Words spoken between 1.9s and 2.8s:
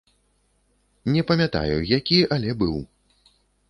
які, але быў.